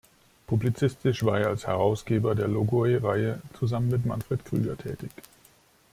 Publizistisch 0.47 1.23
war 1.25 1.39
er 1.41 1.49
als 1.49 1.67
Herausgeber 1.67 2.33
der 2.33 2.47
"Logoi"-Reihe 2.47 3.37
zusammen 3.59 3.89
mit 3.89 4.03
Manfred 4.03 4.43
Krüger 4.45 4.75
tätig. 4.75 5.11